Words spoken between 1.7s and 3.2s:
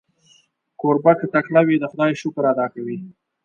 د خدای شکر ادا کوي.